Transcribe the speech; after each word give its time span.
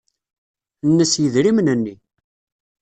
Nnes 0.87 1.13
yidrimen-nni. 1.21 1.95